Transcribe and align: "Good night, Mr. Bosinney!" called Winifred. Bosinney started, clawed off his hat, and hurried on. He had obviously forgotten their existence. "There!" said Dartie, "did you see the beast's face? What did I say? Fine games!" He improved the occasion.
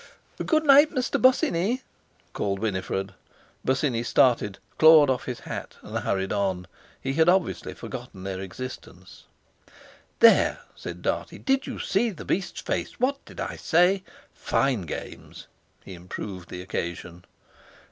"Good 0.43 0.63
night, 0.63 0.89
Mr. 0.89 1.21
Bosinney!" 1.21 1.83
called 2.33 2.57
Winifred. 2.57 3.13
Bosinney 3.63 4.01
started, 4.01 4.57
clawed 4.79 5.11
off 5.11 5.25
his 5.25 5.41
hat, 5.41 5.75
and 5.83 5.95
hurried 5.99 6.33
on. 6.33 6.65
He 6.99 7.13
had 7.13 7.29
obviously 7.29 7.75
forgotten 7.75 8.23
their 8.23 8.39
existence. 8.39 9.25
"There!" 10.19 10.61
said 10.75 11.03
Dartie, 11.03 11.37
"did 11.37 11.67
you 11.67 11.77
see 11.77 12.09
the 12.09 12.25
beast's 12.25 12.61
face? 12.61 12.99
What 12.99 13.23
did 13.25 13.39
I 13.39 13.57
say? 13.57 14.01
Fine 14.33 14.87
games!" 14.87 15.45
He 15.85 15.93
improved 15.93 16.49
the 16.49 16.63
occasion. 16.63 17.23